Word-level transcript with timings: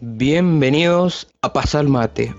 Bienvenidos 0.00 1.28
a 1.40 1.52
Pasar 1.52 1.84
Mate. 1.84 2.34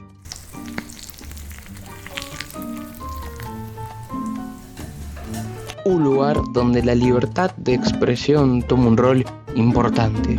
Un 5.85 6.03
lugar 6.03 6.37
donde 6.51 6.83
la 6.83 6.95
libertad 6.95 7.51
de 7.55 7.73
expresión 7.73 8.61
toma 8.61 8.87
un 8.87 8.97
rol 8.97 9.25
importante. 9.55 10.37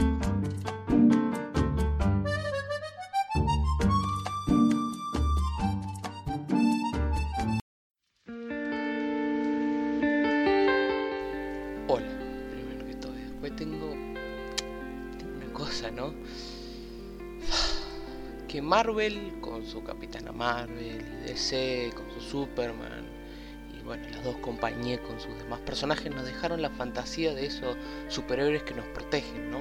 Con 19.43 19.67
su 19.67 19.85
Capitana 19.85 20.33
Marvel 20.33 21.05
y 21.23 21.29
DC 21.29 21.93
con 21.95 22.11
su 22.15 22.19
Superman 22.19 23.05
y 23.79 23.85
bueno, 23.85 24.09
las 24.09 24.25
dos 24.25 24.37
compañías 24.37 25.01
con 25.01 25.21
sus 25.21 25.37
demás 25.37 25.61
personajes 25.61 26.11
nos 26.15 26.25
dejaron 26.25 26.63
la 26.63 26.71
fantasía 26.71 27.35
de 27.35 27.45
esos 27.45 27.77
superhéroes 28.09 28.63
que 28.63 28.73
nos 28.73 28.87
protegen, 28.87 29.51
¿no? 29.51 29.61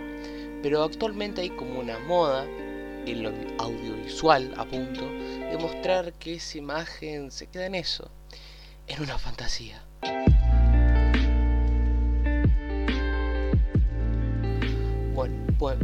Pero 0.63 0.81
actualmente 0.85 1.41
hay 1.41 1.49
como 1.49 1.81
una 1.81 1.99
moda 1.99 2.45
en 2.45 3.23
lo 3.23 3.31
audiovisual 3.62 4.53
a 4.55 4.63
punto 4.63 5.02
de 5.05 5.57
mostrar 5.59 6.13
que 6.13 6.35
esa 6.35 6.57
imagen 6.57 7.29
se 7.29 7.48
queda 7.48 7.65
en 7.65 7.76
eso, 7.76 8.09
en 8.88 9.02
una 9.02 9.17
fantasía. 9.17 9.84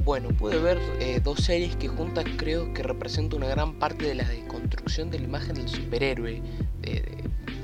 Bueno, 0.04 0.30
pu- 0.30 0.32
bueno, 0.32 0.38
pude 0.38 0.60
ver 0.60 0.80
eh, 1.00 1.20
dos 1.24 1.40
series 1.40 1.76
que 1.76 1.88
juntas 1.88 2.26
creo 2.38 2.74
que 2.74 2.84
representan 2.84 3.38
una 3.44 3.48
gran 3.48 3.74
parte 3.76 4.06
de 4.06 4.16
la 4.16 4.28
deconstrucción 4.28 5.10
de 5.10 5.20
la 5.20 5.26
imagen 5.26 5.56
del 5.56 5.70
superhéroe. 5.70 6.42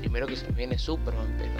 Primero 0.00 0.26
que 0.26 0.36
se 0.36 0.46
nos 0.46 0.56
viene 0.56 0.78
Superman, 0.78 1.36
pero 1.38 1.52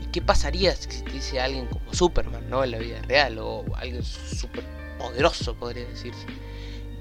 ¿y 0.00 0.06
qué 0.12 0.22
pasaría 0.22 0.74
si 0.76 0.84
existiese 0.86 1.40
alguien 1.40 1.66
como 1.66 1.92
Superman, 1.92 2.48
no, 2.48 2.62
en 2.62 2.70
la 2.70 2.78
vida 2.78 3.02
real 3.02 3.38
o 3.38 3.64
alguien 3.74 4.02
súper 4.04 4.64
poderoso, 4.98 5.54
podría 5.54 5.86
decirse? 5.86 6.26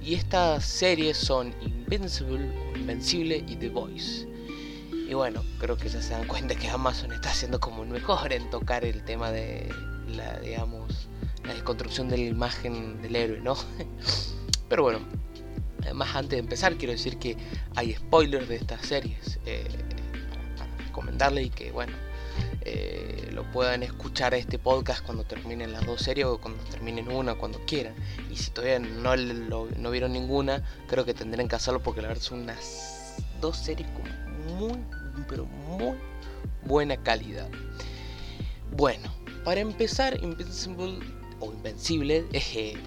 Y 0.02 0.16
estas 0.16 0.66
series 0.66 1.18
son 1.18 1.54
Invincible, 1.62 2.50
Invencible 2.76 3.44
y 3.48 3.56
The 3.58 3.70
Voice. 3.70 4.28
Y 5.08 5.14
bueno, 5.14 5.44
creo 5.60 5.78
que 5.78 5.90
ya 5.90 6.02
se 6.02 6.12
dan 6.14 6.26
cuenta 6.26 6.56
que 6.56 6.68
Amazon 6.70 7.12
está 7.12 7.30
haciendo 7.30 7.60
como 7.60 7.84
el 7.84 7.90
mejor 7.90 8.34
en 8.34 8.50
tocar 8.50 8.84
el 8.86 9.04
tema 9.04 9.30
de 9.32 9.70
la, 10.08 10.40
digamos, 10.40 11.01
la 11.44 11.54
desconstrucción 11.54 12.10
de 12.10 12.18
la 12.18 12.24
imagen 12.24 13.02
del 13.02 13.16
héroe, 13.16 13.40
¿no? 13.42 13.56
Pero 14.70 14.84
bueno, 14.84 15.00
además 15.82 16.16
antes 16.16 16.32
de 16.32 16.38
empezar 16.40 16.76
quiero 16.76 16.94
decir 16.94 17.18
que 17.18 17.38
hay 17.76 17.94
spoilers 17.94 18.48
de 18.48 18.56
estas 18.56 18.86
series 18.86 19.40
eh, 19.46 19.68
para, 20.58 20.68
recomendarle 20.86 21.44
y 21.44 21.50
que 21.50 21.72
bueno, 21.72 21.94
eh, 22.62 23.30
lo 23.34 23.44
puedan 23.52 23.84
escuchar 23.84 24.34
este 24.34 24.60
podcast 24.60 25.04
cuando 25.04 25.24
terminen 25.24 25.74
las 25.74 25.86
dos 25.86 26.02
series 26.02 26.28
o 26.28 26.40
cuando 26.40 26.64
terminen 26.66 27.10
una, 27.10 27.36
cuando 27.36 27.60
quieran. 27.66 27.94
Y 28.30 28.38
si 28.38 28.52
todavía 28.52 28.80
no, 28.80 29.16
no 29.16 29.92
vieron 29.92 30.14
ninguna, 30.14 30.64
creo 30.88 31.06
que 31.06 31.14
tendrán 31.14 31.48
que 31.48 31.56
hacerlo 31.56 31.82
porque 31.82 32.02
la 32.02 32.10
verdad 32.10 32.24
son 32.24 32.42
unas 32.42 33.16
dos 33.42 33.58
series 33.58 33.90
con 33.92 34.58
muy, 34.58 34.78
pero 35.28 35.46
muy 35.46 35.96
buena 36.64 36.98
calidad. 36.98 37.50
Bueno, 38.76 39.12
para 39.44 39.60
empezar, 39.60 40.18
Invincible 40.24 41.00
o 41.42 41.52
Invencible 41.52 42.26
eh, 42.32 42.78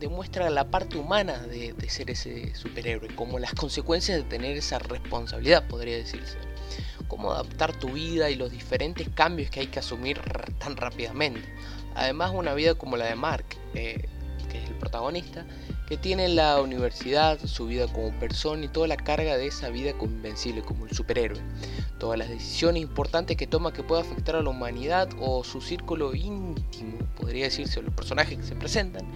demuestra 0.00 0.50
la 0.50 0.64
parte 0.64 0.98
humana 0.98 1.38
de, 1.42 1.74
ser 1.88 2.10
ese 2.10 2.54
superhéroe, 2.54 3.14
como 3.14 3.38
las 3.38 3.54
consecuencias 3.54 4.18
de 4.18 4.24
tener 4.24 4.56
esa 4.56 4.78
responsabilidad, 4.78 5.66
podría 5.68 5.96
decirse. 5.96 6.36
Cómo 7.08 7.32
adaptar 7.32 7.78
tu 7.78 7.90
vida 7.90 8.30
y 8.30 8.34
los 8.34 8.50
diferentes 8.50 9.08
cambios 9.10 9.50
que 9.50 9.60
hay 9.60 9.66
que 9.68 9.78
asumir 9.78 10.20
tan 10.58 10.76
rápidamente. 10.76 11.42
Además, 11.94 12.32
una 12.34 12.54
vida 12.54 12.74
como 12.74 12.96
la 12.96 13.06
de 13.06 13.14
Mark, 13.14 13.44
eh, 13.74 14.08
que 14.50 14.62
es 14.62 14.68
el 14.68 14.74
protagonista, 14.76 15.46
que 15.86 15.96
tiene 15.96 16.28
la 16.28 16.60
universidad, 16.60 17.38
su 17.44 17.66
vida 17.66 17.86
como 17.86 18.18
persona 18.18 18.64
y 18.64 18.68
toda 18.68 18.88
la 18.88 18.96
carga 18.96 19.36
de 19.36 19.46
esa 19.46 19.68
vida 19.68 19.92
como 19.92 20.12
invencible, 20.12 20.62
como 20.62 20.86
el 20.86 20.92
superhéroe 20.92 21.40
todas 21.98 22.18
las 22.18 22.28
decisiones 22.28 22.82
importantes 22.82 23.36
que 23.36 23.46
toma 23.46 23.72
que 23.72 23.82
pueda 23.82 24.02
afectar 24.02 24.36
a 24.36 24.42
la 24.42 24.50
humanidad 24.50 25.08
o 25.20 25.44
su 25.44 25.60
círculo 25.60 26.14
íntimo, 26.14 26.98
podría 27.16 27.44
decirse, 27.44 27.80
o 27.80 27.82
los 27.82 27.94
personajes 27.94 28.38
que 28.38 28.44
se 28.44 28.56
presentan, 28.56 29.06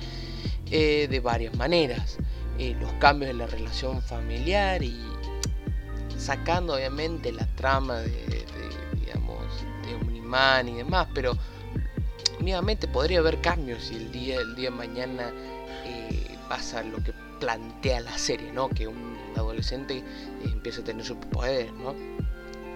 eh, 0.71 1.07
de 1.11 1.21
varias 1.21 1.57
maneras. 1.57 2.19
Eh, 2.59 2.77
los 2.81 2.93
cambios 2.95 3.31
en 3.31 3.39
la 3.39 3.47
relación 3.47 4.03
familiar 4.03 4.83
y 4.83 5.01
sacando 6.17 6.75
obviamente 6.75 7.31
la 7.31 7.47
trama 7.55 7.99
de, 8.01 8.11
de, 8.11 8.45
digamos, 9.01 9.45
y 10.67 10.73
demás, 10.75 11.09
pero 11.15 11.39
obviamente 12.41 12.87
podría 12.87 13.21
haber 13.21 13.41
cambios 13.41 13.85
si 13.85 13.95
el 13.95 14.13
día, 14.13 14.37
el 14.41 14.55
día 14.55 14.71
de 14.71 14.77
mañana 14.77 15.33
eh, 15.85 16.37
pasa 16.49 16.83
lo 16.83 16.99
que 17.03 17.15
plantea 17.41 18.01
la 18.01 18.19
serie, 18.19 18.53
¿no? 18.53 18.69
Que 18.69 18.87
un 18.87 19.17
adolescente 19.37 20.03
empieza 20.45 20.83
a 20.83 20.85
tener 20.85 21.05
superpoderes, 21.05 21.73
¿no? 21.73 21.95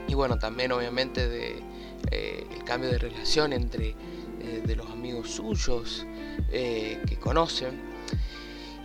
Y 0.09 0.15
bueno 0.15 0.39
también 0.39 0.73
obviamente 0.73 1.29
de 1.29 1.63
eh, 2.11 2.47
el 2.55 2.65
cambio 2.65 2.91
de 2.91 2.99
relación 2.99 3.53
entre 3.53 3.91
eh, 4.41 4.63
de 4.65 4.77
los 4.77 4.91
amigos 4.91 5.31
suyos 5.31 6.07
eh, 6.51 7.01
que 7.07 7.17
conocen 7.17 7.81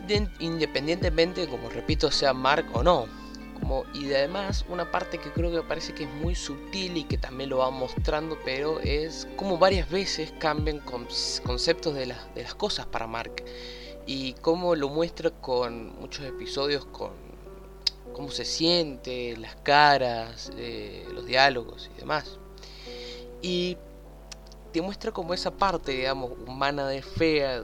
de- 0.07 0.29
independientemente 0.39 1.47
como 1.47 1.69
repito 1.69 2.11
sea 2.11 2.33
Mark 2.33 2.66
o 2.73 2.83
no. 2.83 3.05
Como 3.59 3.85
y 3.91 4.05
de 4.05 4.17
además 4.17 4.66
una 4.69 4.91
parte 4.91 5.17
que 5.17 5.31
creo 5.31 5.51
que 5.51 5.67
parece 5.67 5.94
que 5.94 6.03
es 6.03 6.09
muy 6.22 6.35
sutil 6.35 6.95
y 6.95 7.05
que 7.05 7.17
también 7.17 7.49
lo 7.49 7.57
va 7.57 7.72
mostrando 7.72 8.38
pero 8.45 8.79
es 8.81 9.28
como 9.35 9.57
varias 9.57 9.89
veces 9.89 10.31
cambian 10.38 10.79
con- 10.79 11.07
conceptos 11.44 11.95
de, 11.95 12.05
las 12.05 12.34
de 12.35 12.44
las 12.44 12.53
cosas 12.53 12.85
para 12.85 13.07
Mark. 13.07 13.44
Y 14.05 14.34
cómo 14.41 14.75
lo 14.75 14.88
muestra 14.89 15.31
con 15.31 15.99
muchos 15.99 16.23
episodios 16.25 16.85
con 16.85 17.11
cómo 18.17 18.31
se 18.31 18.45
siente, 18.45 19.38
las 19.38 19.55
caras, 19.57 20.51
eh, 20.57 21.05
los 21.13 21.28
diálogos 21.28 21.91
y 21.95 22.00
demás. 22.00 22.39
Y 23.44 23.78
te 24.73 24.81
muestra 24.81 25.11
como 25.11 25.35
esa 25.35 25.51
parte, 25.51 25.91
digamos, 25.91 26.31
humana 26.31 26.88
de 26.88 27.03
fea, 27.03 27.61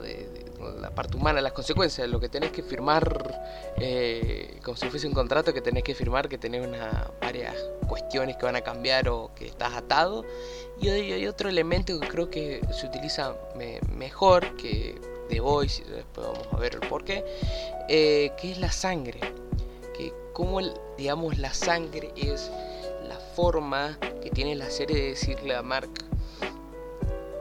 la 0.80 0.94
parte 0.94 1.16
humana, 1.16 1.40
las 1.40 1.52
consecuencias, 1.52 2.08
lo 2.08 2.20
que 2.20 2.28
tenés 2.28 2.52
que 2.52 2.62
firmar, 2.62 3.42
eh, 3.78 4.60
como 4.62 4.76
si 4.76 4.88
fuese 4.88 5.08
un 5.08 5.12
contrato 5.12 5.52
que 5.52 5.60
tenés 5.60 5.82
que 5.82 5.92
firmar, 5.92 6.28
que 6.28 6.38
tenés 6.38 6.64
una, 6.64 7.10
varias 7.20 7.56
cuestiones 7.88 8.36
que 8.36 8.46
van 8.46 8.54
a 8.54 8.60
cambiar 8.60 9.08
o 9.08 9.32
que 9.34 9.46
estás 9.46 9.74
atado. 9.74 10.24
Y 10.80 10.88
hay, 10.88 11.26
otro 11.26 11.48
elemento 11.48 11.98
que 11.98 12.06
creo 12.06 12.30
que 12.30 12.60
se 12.72 12.86
utiliza 12.86 13.34
me- 13.56 13.80
mejor 13.96 14.56
que 14.56 15.00
The 15.28 15.40
Voice, 15.40 15.82
después 15.84 16.28
vamos 16.28 16.46
a 16.52 16.56
ver 16.58 16.74
el 16.80 16.88
porqué, 16.88 17.24
eh, 17.88 18.30
que 18.40 18.52
es 18.52 18.58
la 18.58 18.70
sangre 18.70 19.20
que 19.96 20.12
como 20.32 20.60
el- 20.60 20.74
digamos 20.98 21.38
la 21.38 21.52
sangre 21.54 22.12
es 22.16 22.50
la 23.08 23.16
forma 23.16 23.98
que 24.22 24.30
tiene 24.30 24.54
la 24.56 24.70
serie 24.70 24.96
de 24.96 25.08
decirle 25.10 25.54
a 25.54 25.62
Mark 25.62 25.90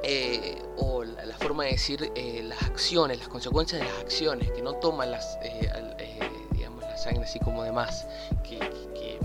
eh, 0.03 0.61
o 0.77 1.03
la, 1.03 1.25
la 1.25 1.37
forma 1.37 1.63
de 1.63 1.71
decir 1.71 2.11
eh, 2.15 2.41
las 2.43 2.61
acciones, 2.63 3.19
las 3.19 3.29
consecuencias 3.29 3.81
de 3.81 3.87
las 3.87 3.99
acciones, 3.99 4.51
que 4.51 4.61
no 4.61 4.73
toma 4.75 5.05
las, 5.05 5.37
eh, 5.41 5.69
eh, 5.99 6.19
digamos, 6.51 6.81
la 6.81 6.97
sangre 6.97 7.23
así 7.23 7.39
como 7.39 7.63
de 7.63 7.71
más, 7.71 8.05
que, 8.43 8.59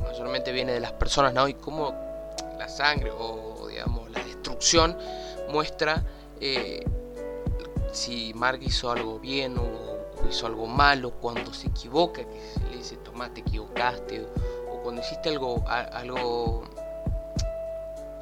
mayormente 0.01 0.53
viene 0.53 0.73
de 0.73 0.81
las 0.81 0.93
personas, 0.93 1.35
¿no? 1.35 1.49
Y 1.49 1.55
cómo 1.55 1.95
la 2.59 2.69
sangre 2.69 3.11
o 3.17 3.67
digamos 3.69 4.11
la 4.11 4.23
destrucción 4.25 4.97
muestra 5.51 6.03
eh, 6.41 6.85
si 7.93 8.33
Mark 8.35 8.61
hizo 8.63 8.91
algo 8.91 9.19
bien 9.19 9.59
o 9.59 9.88
hizo 10.27 10.47
algo 10.47 10.67
malo, 10.67 11.13
cuando 11.21 11.53
se 11.53 11.69
equivoca, 11.69 12.23
que 12.25 12.41
se 12.55 12.61
le 12.71 12.77
dice, 12.79 12.97
toma, 12.99 13.33
te 13.33 13.41
equivocaste, 13.41 14.27
o, 14.71 14.81
cuando 14.83 15.03
hiciste 15.03 15.29
algo, 15.29 15.65
algo, 15.69 16.63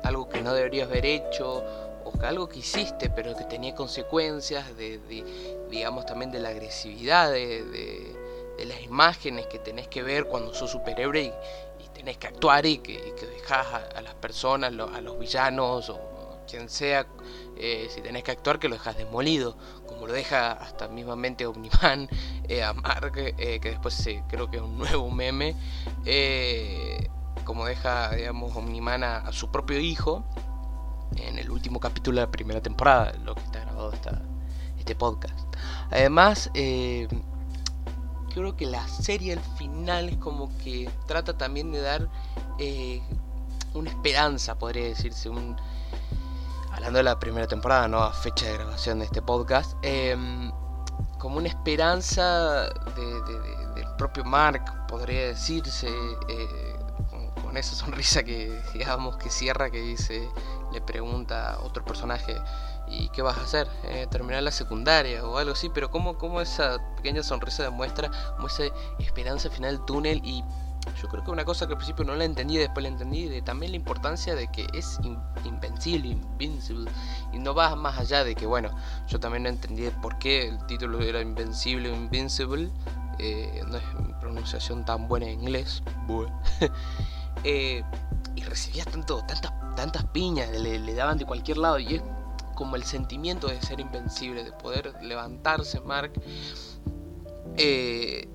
algo 0.04 0.28
que 0.28 0.40
no 0.40 0.52
deberías 0.52 0.88
haber 0.88 1.06
hecho, 1.06 1.62
o 2.04 2.12
que 2.18 2.26
algo 2.26 2.48
que 2.48 2.60
hiciste 2.60 3.10
pero 3.10 3.34
que 3.36 3.44
tenía 3.44 3.74
consecuencias 3.74 4.76
de, 4.76 5.00
digamos 5.70 6.06
también 6.06 6.30
de 6.30 6.38
la 6.38 6.50
agresividad, 6.50 7.30
de, 7.32 7.64
de- 7.64 8.16
las 8.66 8.82
imágenes 8.82 9.46
que 9.46 9.58
tenés 9.60 9.86
que 9.86 10.02
ver 10.02 10.24
cuando 10.26 10.52
sos 10.54 10.70
superhéroe 10.70 11.20
y, 11.78 11.88
tenés 11.94 12.16
que 12.18 12.26
actuar 12.26 12.66
y 12.66 12.78
que, 12.78 12.92
y 12.94 13.12
que 13.12 13.26
dejás 13.26 13.66
a, 13.66 13.76
a 13.98 14.02
las 14.02 14.14
personas, 14.14 14.72
a 14.72 15.00
los 15.00 15.18
villanos 15.18 15.88
o 15.88 16.15
quien 16.46 16.68
sea, 16.68 17.06
eh, 17.56 17.88
si 17.90 18.00
tenés 18.00 18.22
que 18.22 18.30
actuar 18.30 18.58
que 18.58 18.68
lo 18.68 18.74
dejas 18.74 18.96
demolido, 18.96 19.56
como 19.86 20.06
lo 20.06 20.12
deja 20.12 20.52
hasta 20.52 20.88
mismamente 20.88 21.46
Omniman 21.46 22.08
eh, 22.48 22.62
a 22.62 22.72
Mark, 22.72 23.12
eh, 23.16 23.58
que 23.60 23.70
después 23.70 24.08
creo 24.28 24.50
que 24.50 24.58
es 24.58 24.62
un 24.62 24.78
nuevo 24.78 25.10
meme, 25.10 25.54
eh, 26.04 27.08
como 27.44 27.66
deja, 27.66 28.14
digamos, 28.14 28.54
Omniman 28.56 29.04
a, 29.04 29.18
a 29.18 29.32
su 29.32 29.50
propio 29.50 29.78
hijo 29.78 30.24
en 31.16 31.38
el 31.38 31.50
último 31.50 31.80
capítulo 31.80 32.20
de 32.20 32.26
la 32.26 32.30
primera 32.30 32.60
temporada, 32.60 33.12
lo 33.24 33.34
que 33.34 33.42
está 33.42 33.60
grabado 33.60 33.92
esta, 33.92 34.22
este 34.78 34.94
podcast. 34.94 35.38
Además, 35.90 36.50
creo 36.52 38.56
que 38.56 38.66
la 38.66 38.86
serie 38.88 39.32
al 39.32 39.40
final 39.56 40.10
es 40.10 40.16
como 40.16 40.50
que 40.58 40.90
trata 41.06 41.38
también 41.38 41.72
de 41.72 41.80
dar 41.80 42.08
una 43.72 43.90
esperanza, 43.90 44.58
podría 44.58 44.84
decirse, 44.84 45.28
un, 45.28 45.56
hablando 46.76 46.98
de 46.98 47.04
la 47.04 47.18
primera 47.18 47.46
temporada, 47.46 47.88
no 47.88 48.02
a 48.02 48.12
fecha 48.12 48.46
de 48.46 48.52
grabación 48.52 48.98
de 48.98 49.06
este 49.06 49.22
podcast, 49.22 49.72
em, 49.80 50.52
como 51.18 51.38
una 51.38 51.48
esperanza 51.48 52.68
del 52.94 53.86
propio 53.96 54.24
Mark, 54.24 54.86
podría 54.86 55.28
decirse, 55.28 55.88
eh, 56.28 56.76
con, 57.42 57.56
esa 57.56 57.74
sonrisa 57.74 58.22
que 58.22 58.60
digamos 58.74 59.16
que 59.16 59.30
cierra, 59.30 59.70
que 59.70 59.80
dice, 59.80 60.28
le 60.70 60.82
pregunta 60.82 61.54
a 61.54 61.60
otro 61.60 61.82
personaje, 61.82 62.36
¿y 62.86 63.08
qué 63.08 63.22
vas 63.22 63.38
a 63.38 63.42
hacer? 63.42 63.66
Eh, 63.84 64.06
¿Terminar 64.10 64.42
la 64.42 64.50
secundaria 64.50 65.24
o 65.24 65.38
algo 65.38 65.52
así? 65.52 65.70
Pero 65.70 65.90
como, 65.90 66.18
como 66.18 66.42
esa 66.42 66.76
pequeña 66.96 67.22
sonrisa 67.22 67.62
demuestra 67.62 68.10
como 68.36 68.48
esa 68.48 68.64
esperanza 68.98 69.48
final 69.48 69.78
del 69.78 69.86
túnel 69.86 70.20
y 70.22 70.44
yo 71.00 71.08
creo 71.08 71.24
que 71.24 71.30
una 71.30 71.44
cosa 71.44 71.66
que 71.66 71.72
al 71.72 71.78
principio 71.78 72.04
no 72.04 72.14
la 72.14 72.24
entendí, 72.24 72.56
después 72.56 72.82
la 72.82 72.88
entendí, 72.88 73.26
de 73.26 73.42
también 73.42 73.72
la 73.72 73.76
importancia 73.76 74.34
de 74.34 74.48
que 74.48 74.66
es 74.72 74.98
invencible, 75.44 76.08
invincible, 76.08 76.90
y 77.32 77.38
no 77.38 77.54
va 77.54 77.74
más 77.76 77.98
allá 77.98 78.24
de 78.24 78.34
que, 78.34 78.46
bueno, 78.46 78.70
yo 79.08 79.20
también 79.20 79.44
no 79.44 79.48
entendí 79.48 79.88
por 80.02 80.18
qué 80.18 80.48
el 80.48 80.64
título 80.66 81.00
era 81.00 81.20
Invencible 81.20 81.90
o 81.90 81.94
Invincible, 81.94 82.70
eh, 83.18 83.62
no 83.66 83.76
es 83.76 83.84
mi 84.06 84.12
pronunciación 84.14 84.84
tan 84.84 85.08
buena 85.08 85.26
en 85.26 85.40
inglés, 85.40 85.82
eh, 87.44 87.82
y 88.34 88.42
recibías 88.42 88.86
tanto, 88.86 89.24
tantas, 89.26 89.52
tantas 89.74 90.04
piñas, 90.06 90.50
le, 90.50 90.78
le 90.78 90.94
daban 90.94 91.18
de 91.18 91.26
cualquier 91.26 91.58
lado, 91.58 91.78
y 91.78 91.96
es 91.96 92.02
como 92.54 92.74
el 92.74 92.84
sentimiento 92.84 93.46
de 93.46 93.60
ser 93.62 93.78
invencible, 93.78 94.42
de 94.42 94.50
poder 94.50 94.94
levantarse, 95.02 95.78
Mark. 95.80 96.12
Eh, 97.58 98.28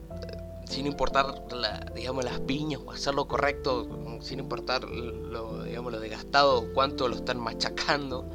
sin 0.71 0.87
importar 0.87 1.43
la, 1.51 1.85
digamos, 1.93 2.23
las 2.23 2.39
piñas 2.39 2.79
o 2.85 2.91
hacer 2.91 3.13
lo 3.13 3.27
correcto, 3.27 3.87
sin 4.21 4.39
importar 4.39 4.85
lo, 4.85 5.63
digamos, 5.63 5.91
lo 5.91 5.99
desgastado, 5.99 6.71
cuánto 6.73 7.09
lo 7.09 7.17
están 7.17 7.39
machacando. 7.39 8.25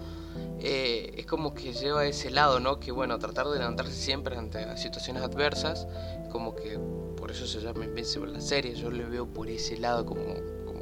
Eh, 0.60 1.14
es 1.16 1.26
como 1.26 1.54
que 1.54 1.72
lleva 1.72 2.04
ese 2.04 2.30
lado, 2.30 2.60
¿no? 2.60 2.78
Que 2.78 2.92
bueno, 2.92 3.18
tratar 3.18 3.48
de 3.48 3.58
levantarse 3.58 3.94
siempre 3.94 4.36
ante 4.36 4.76
situaciones 4.76 5.22
adversas, 5.22 5.86
como 6.30 6.54
que 6.54 6.78
por 7.16 7.30
eso 7.30 7.46
se 7.46 7.60
llama 7.60 7.86
Invincible 7.86 8.30
la 8.32 8.40
serie, 8.42 8.74
yo 8.74 8.90
le 8.90 9.04
veo 9.04 9.26
por 9.26 9.48
ese 9.48 9.78
lado 9.78 10.04
como, 10.04 10.22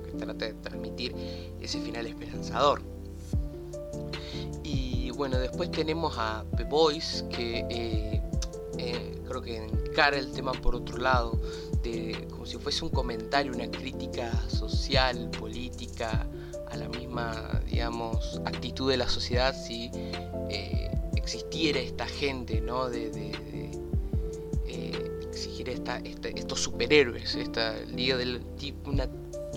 que 0.02 0.12
trata 0.18 0.46
de 0.46 0.54
transmitir 0.54 1.14
ese 1.60 1.80
final 1.80 2.06
esperanzador. 2.06 2.82
Y 4.64 5.10
bueno, 5.12 5.38
después 5.38 5.70
tenemos 5.70 6.16
a 6.18 6.44
The 6.56 6.64
Boys, 6.64 7.24
que 7.30 7.64
eh, 7.70 8.22
que 9.42 9.56
encara 9.56 10.19
el 10.19 10.32
tema 10.32 10.52
por 10.52 10.75
otro 10.75 10.98
lado, 10.98 11.40
de, 11.82 12.26
como 12.31 12.46
si 12.46 12.58
fuese 12.58 12.84
un 12.84 12.90
comentario, 12.90 13.52
una 13.52 13.70
crítica 13.70 14.32
social, 14.48 15.31
política, 15.31 16.26
a 16.70 16.76
la 16.76 16.88
misma, 16.88 17.62
digamos, 17.70 18.40
actitud 18.44 18.90
de 18.90 18.96
la 18.96 19.08
sociedad 19.08 19.54
si 19.54 19.90
eh, 20.50 20.90
existiera 21.16 21.81
esta 21.81 22.06
gente, 22.06 22.60
¿no? 22.60 22.88
De, 22.88 23.10
eh, 24.66 25.10
exigir 25.31 25.69
esta, 25.69 25.98
estos 25.98 26.60
superhéroes, 26.60 27.34
esta 27.34 27.75
liga 27.87 28.16
del 28.16 28.40
una 28.87 29.08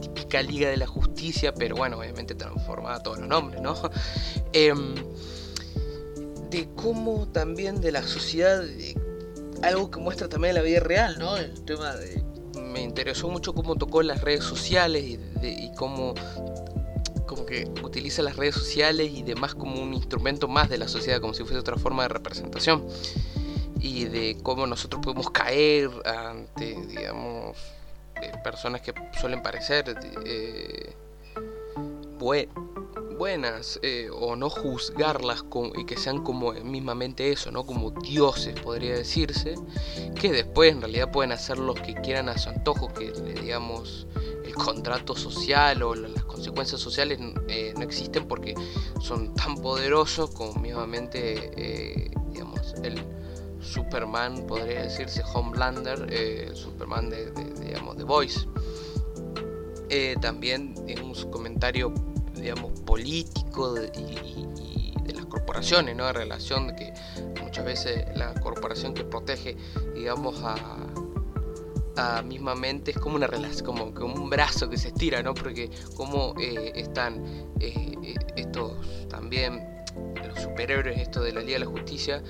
típica 0.02 0.42
liga 0.42 0.70
de 0.70 0.78
la 0.78 0.88
justicia, 0.88 1.54
pero 1.54 1.76
bueno, 1.76 1.98
obviamente 2.00 2.36
transformada 2.36 2.98
a 2.98 3.04
todos 3.04 3.20
los 3.20 3.28
nombres, 3.28 3.62
¿no? 3.62 3.76
Em, 4.54 4.96
de 6.50 6.68
cómo 6.76 7.28
también 7.28 7.82
de 7.82 7.92
la 7.92 8.04
sociedad 8.04 8.64
algo 9.64 9.92
que 9.92 10.00
muestra 10.00 10.28
también 10.28 10.56
la 10.56 10.62
vida 10.62 10.80
real, 10.80 11.18
¿no? 11.20 11.38
El 11.38 11.64
tema 11.66 11.96
de... 11.96 12.24
Me 12.62 12.82
interesó 12.82 13.30
mucho 13.30 13.54
cómo 13.54 13.76
tocó 13.76 14.02
las 14.04 14.22
redes 14.22 14.44
sociales 14.44 15.04
y, 15.04 15.72
cómo 15.76 16.14
como 17.26 17.46
que 17.46 17.70
utiliza 17.84 18.22
las 18.22 18.38
redes 18.38 18.56
sociales 18.56 19.12
y 19.14 19.22
demás 19.22 19.54
como 19.54 19.82
un 19.82 19.94
instrumento 19.94 20.48
más 20.48 20.70
de 20.70 20.78
la 20.78 20.88
sociedad, 20.88 21.20
como 21.20 21.34
si 21.34 21.44
fuese 21.44 21.60
otra 21.60 21.78
forma 21.78 22.04
de 22.04 22.10
representación. 22.10 22.86
Y 23.80 24.06
de 24.06 24.38
cómo 24.42 24.66
nosotros 24.66 25.02
podemos 25.04 25.30
caer 25.30 25.90
ante, 26.06 26.76
digamos, 26.88 27.58
eh, 28.22 28.32
personas 28.44 28.82
que 28.82 28.94
suelen 29.20 29.42
parecer 29.42 29.96
eh, 30.26 30.96
buenas 32.18 32.56
eh, 33.82 34.10
o 34.14 34.36
no 34.36 34.50
juzgarlas 34.50 35.44
y 35.76 35.86
que 35.86 35.98
sean 35.98 36.24
como 36.24 36.54
mismamente 36.54 37.32
eso, 37.32 37.52
¿no? 37.52 37.66
Como 37.66 37.92
dioses 37.92 38.60
podría 38.60 38.94
decirse, 38.94 39.56
que 40.20 40.32
después 40.32 40.72
en 40.72 40.82
realidad 40.82 41.12
pueden 41.12 41.32
hacer 41.32 41.58
lo 41.58 41.74
que 41.74 41.96
quieran 41.96 42.30
a 42.30 42.38
su 42.38 42.50
antojo, 42.50 42.94
que 42.94 43.12
digamos 43.42 44.08
el 44.46 44.54
contrato 44.54 45.16
social 45.16 45.82
o 45.84 45.96
las 45.96 46.24
consecuencias 46.26 46.80
sociales 46.80 47.20
eh, 47.50 47.74
no 47.76 47.84
existen 47.84 48.28
porque 48.28 48.54
son 49.02 49.34
tan 49.34 49.58
poderosos 49.58 50.30
como 50.30 50.54
mismamente 50.62 51.52
eh, 51.58 52.12
digamos 52.32 52.76
el 52.84 53.02
Superman 53.60 54.46
podría 54.48 54.84
decirse 54.84 55.24
Homelander, 55.34 56.14
el 56.14 56.56
Superman 56.56 57.10
de, 57.10 57.32
digamos 57.62 57.98
The 57.98 58.04
Voice. 58.04 58.48
también 60.22 60.76
en 60.88 61.04
un 61.04 61.14
comentario 61.32 61.92
digamos, 62.48 62.80
político 62.82 63.76
y, 63.78 64.94
de 65.04 65.14
las 65.14 65.26
corporaciones, 65.26 65.98
¿no? 65.98 66.08
En 66.08 66.16
relación 66.16 66.68
de 66.68 66.76
que 66.76 66.94
muchas 67.44 67.66
veces 67.66 68.06
la 68.16 68.34
corporación 68.36 68.94
que 68.94 69.04
protege, 69.04 69.58
digamos, 69.94 70.42
a, 70.44 70.56
a 71.98 72.22
mismamente 72.22 72.92
es 72.92 72.98
como 73.00 73.18
una 73.18 73.28
relación, 73.28 73.66
como, 73.66 73.94
como 73.94 74.16
un 74.16 74.30
brazo 74.30 74.70
que 74.70 74.78
se 74.78 74.90
estira, 74.90 75.22
¿no? 75.22 75.34
Porque 75.34 75.70
como 75.98 76.36
eh, 76.40 76.72
están 76.76 77.22
eh, 77.60 77.98
eh, 78.02 78.16
estos 78.38 78.72
también 79.10 79.62
los 80.26 80.42
superhéroes, 80.42 81.00
esto 81.00 81.22
de 81.22 81.34
la 81.34 81.42
Liga 81.42 81.60
de 81.60 81.66
la 81.66 81.72
Justicia, 81.72 82.24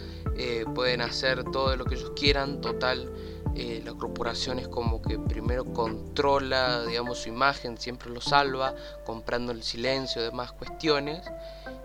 pueden 0.74 1.02
hacer 1.02 1.44
todo 1.52 1.76
lo 1.76 1.86
que 1.86 1.96
ellos 1.96 2.12
quieran, 2.16 2.62
total 2.62 3.12
eh, 3.60 3.82
la 3.84 3.94
corporación 3.94 4.60
es 4.60 4.68
como 4.68 5.02
que 5.02 5.18
primero 5.18 5.66
controla, 5.66 6.86
digamos, 6.86 7.18
su 7.18 7.30
imagen, 7.30 7.76
siempre 7.80 8.12
lo 8.12 8.22
salva, 8.22 8.76
comprando 9.04 9.52
el 9.52 9.64
silencio, 9.64 10.22
demás 10.22 10.52
cuestiones, 10.52 11.24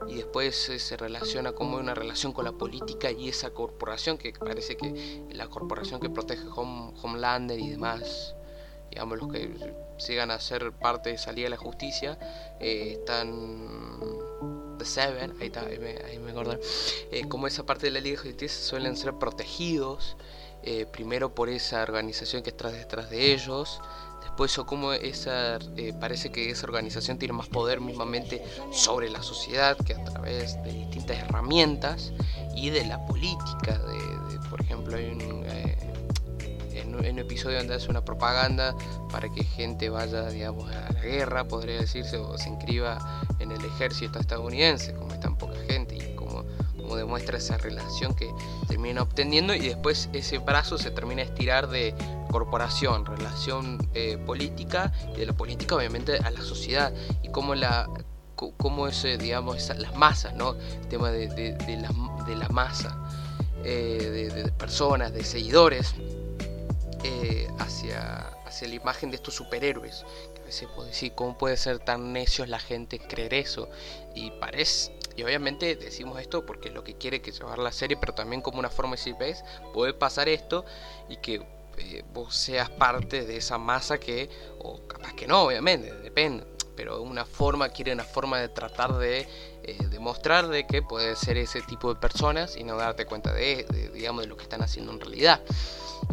y 0.06 0.16
después 0.16 0.70
se 0.76 0.96
relaciona 0.98 1.52
como 1.52 1.78
una 1.78 1.94
relación 1.94 2.34
con 2.34 2.44
la 2.44 2.52
política 2.52 3.10
y 3.10 3.30
esa 3.30 3.50
corporación, 3.50 4.18
que 4.18 4.34
parece 4.34 4.76
que 4.76 5.24
la 5.30 5.46
corporación 5.46 5.98
que 5.98 6.10
protege 6.10 6.44
Homelander 6.54 7.58
y 7.58 7.70
demás, 7.70 8.34
digamos, 8.90 9.18
los 9.18 9.32
que 9.32 9.74
sigan 9.96 10.30
a 10.30 10.38
ser 10.40 10.72
parte 10.72 11.08
de 11.08 11.14
esa 11.14 11.32
Liga 11.32 11.46
de 11.46 11.50
la 11.50 11.56
Justicia, 11.56 12.18
eh, 12.60 12.98
están 12.98 13.98
The 14.76 14.84
Seven, 14.84 15.36
ahí, 15.40 15.46
está, 15.46 15.60
ahí 15.62 16.18
me, 16.18 16.32
acordé, 16.32 16.60
eh, 17.12 17.26
como 17.28 17.46
esa 17.46 17.64
parte 17.64 17.86
de 17.86 17.92
la 17.92 18.00
Liga 18.00 18.20
de 18.20 18.28
Justicia 18.28 18.62
suelen 18.62 18.94
ser 18.94 19.14
protegidos 19.14 20.18
eh, 20.64 20.86
primero 20.90 21.34
por 21.34 21.48
esa 21.48 21.82
organización 21.82 22.42
que 22.42 22.50
está 22.50 22.70
detrás 22.70 23.10
de 23.10 23.32
ellos, 23.32 23.80
después 24.22 24.56
o 24.58 24.64
cómo 24.64 24.92
esa, 24.92 25.58
eh, 25.76 25.92
parece 25.98 26.30
que 26.30 26.50
esa 26.50 26.66
organización 26.66 27.18
tiene 27.18 27.34
más 27.34 27.48
poder 27.48 27.80
mismamente 27.80 28.42
sobre 28.70 29.10
la 29.10 29.22
sociedad 29.22 29.76
que 29.76 29.94
a 29.94 30.04
través 30.04 30.62
de 30.62 30.72
distintas 30.72 31.18
herramientas 31.18 32.12
y 32.54 32.70
de 32.70 32.86
la 32.86 33.04
política, 33.06 33.78
de, 33.78 34.38
por 34.48 34.60
ejemplo 34.60 34.96
hay 34.96 35.10
un, 35.10 35.44
eh, 35.46 35.76
en, 36.74 36.94
un, 36.94 37.18
episodio 37.18 37.58
donde 37.58 37.74
hace 37.74 37.90
una 37.90 38.04
propaganda 38.04 38.74
para 39.10 39.28
que 39.28 39.44
gente 39.44 39.90
vaya 39.90 40.28
digamos 40.28 40.70
a 40.70 40.92
la 40.92 41.00
guerra, 41.00 41.44
podría 41.48 41.80
decirse, 41.80 42.16
o 42.16 42.38
se 42.38 42.48
inscriba 42.48 43.22
en 43.38 43.52
el 43.52 43.64
ejército 43.64 44.18
estadounidense, 44.18 44.94
como 44.94 45.08
está 45.08 45.22
tan 45.22 45.36
poca 45.36 45.58
gente 45.68 45.96
y 45.96 46.11
como 46.82 46.96
demuestra 46.96 47.38
esa 47.38 47.56
relación 47.56 48.14
que 48.14 48.30
termina 48.68 49.02
obteniendo 49.02 49.54
y 49.54 49.60
después 49.68 50.08
ese 50.12 50.38
brazo 50.38 50.78
se 50.78 50.90
termina 50.90 51.22
a 51.22 51.24
estirar 51.24 51.68
de 51.68 51.94
corporación, 52.30 53.06
relación 53.06 53.88
eh, 53.94 54.18
política 54.18 54.92
y 55.14 55.20
de 55.20 55.26
la 55.26 55.32
política 55.32 55.76
obviamente 55.76 56.16
a 56.16 56.30
la 56.30 56.42
sociedad. 56.42 56.92
Y 57.22 57.30
cómo 57.30 57.54
la 57.54 57.88
cómo 58.56 58.88
ese 58.88 59.18
digamos 59.18 59.68
las 59.78 59.94
masas 59.94 60.34
no 60.34 60.54
el 60.54 60.88
tema 60.88 61.10
de, 61.10 61.28
de, 61.28 61.76
la, 61.76 61.90
de 62.26 62.34
la, 62.34 62.48
masa 62.48 62.98
eh, 63.62 64.32
de, 64.34 64.50
personas 64.52 65.12
de 65.12 65.22
seguidores 65.22 65.94
eh, 67.04 67.48
hacia 67.60 68.32
hacia 68.44 68.68
la 68.68 68.74
imagen 68.74 69.10
de 69.10 69.16
estos 69.16 69.34
superhéroes. 69.34 70.04
A 70.42 70.44
veces 70.44 70.68
puede 70.74 70.90
decir 70.90 71.12
cómo 71.14 71.38
puede 71.38 71.56
ser 71.56 71.78
tan 71.78 72.12
necios 72.12 72.48
la 72.48 72.58
gente 72.58 72.98
creer 72.98 73.32
eso 73.32 73.70
y 74.14 74.30
parece 74.32 74.92
y 75.16 75.22
obviamente 75.22 75.76
decimos 75.76 76.20
esto 76.20 76.44
porque 76.46 76.68
es 76.68 76.74
lo 76.74 76.84
que 76.84 76.94
quiere 76.94 77.20
que 77.20 77.32
llevar 77.32 77.58
la 77.58 77.72
serie, 77.72 77.96
pero 77.96 78.14
también 78.14 78.42
como 78.42 78.58
una 78.58 78.70
forma 78.70 78.92
de 78.92 78.96
decir, 78.98 79.16
ves, 79.18 79.44
puede 79.72 79.94
pasar 79.94 80.28
esto 80.28 80.64
y 81.08 81.16
que 81.18 81.46
eh, 81.78 82.04
vos 82.12 82.34
seas 82.34 82.70
parte 82.70 83.24
de 83.24 83.36
esa 83.36 83.58
masa 83.58 83.98
que, 83.98 84.28
o 84.58 84.86
capaz 84.86 85.14
que 85.14 85.26
no, 85.26 85.42
obviamente, 85.42 85.92
depende, 85.92 86.46
pero 86.76 87.02
una 87.02 87.24
forma, 87.24 87.68
quiere 87.68 87.92
una 87.92 88.04
forma 88.04 88.38
de 88.38 88.48
tratar 88.48 88.96
de 88.96 89.28
eh, 89.62 89.78
demostrar 89.90 90.48
de 90.48 90.66
que 90.66 90.82
puede 90.82 91.16
ser 91.16 91.36
ese 91.36 91.62
tipo 91.62 91.92
de 91.92 92.00
personas 92.00 92.56
y 92.56 92.64
no 92.64 92.76
darte 92.76 93.06
cuenta 93.06 93.32
de, 93.32 93.66
digamos, 93.94 94.22
de 94.22 94.28
lo 94.28 94.36
que 94.36 94.42
están 94.42 94.62
haciendo 94.62 94.92
en 94.92 95.00
realidad. 95.00 95.40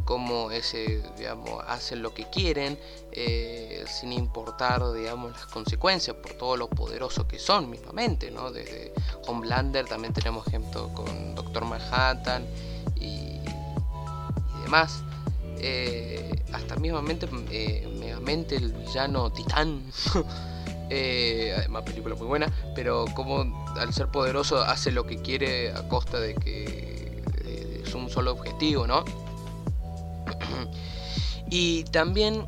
Cómo 0.06 0.52
ese, 0.52 1.02
digamos, 1.18 1.64
hacen 1.68 2.02
lo 2.02 2.14
que 2.14 2.26
quieren 2.30 2.78
eh, 3.12 3.86
sin 3.88 4.14
importar, 4.14 4.82
digamos, 4.94 5.32
las 5.32 5.46
consecuencias 5.46 6.16
por 6.16 6.34
todo 6.34 6.58
lo 6.58 6.70
poderoso 6.70 7.28
que 7.28 7.40
son 7.40 7.70
mismamente, 7.70 8.32
¿no? 8.32 8.52
Desde 8.52 8.94
Homelander 9.28 9.86
también 9.86 10.14
tenemos 10.14 10.48
ejemplo 10.48 10.92
con 10.94 11.36
Doctor 11.36 11.66
Manhattan 11.66 12.46
y, 12.96 13.40
demás. 14.64 15.04
Eh, 15.62 16.32
hasta 16.54 16.78
mismamente 16.78 17.28
eh, 17.52 17.86
el 18.50 18.74
villano 18.74 19.30
Titán 19.32 19.82
eh, 20.90 21.54
además 21.58 21.84
película 21.84 22.16
muy 22.16 22.28
buena 22.28 22.50
pero 22.76 23.06
como 23.14 23.68
al 23.78 23.94
ser 23.94 24.08
poderoso 24.08 24.62
hace 24.62 24.92
lo 24.92 25.06
que 25.06 25.22
quiere 25.22 25.74
a 25.74 25.88
costa 25.90 26.20
de 26.20 26.36
que 26.36 27.24
es 27.84 27.94
un 27.94 28.10
solo 28.10 28.32
objetivo 28.32 28.88
no 28.88 29.04
y 31.50 31.84
también 31.86 32.48